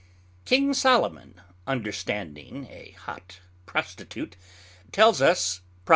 [0.45, 4.35] King Solomon (understanding a hot Prostitute)
[4.91, 5.89] tells us, _Prov.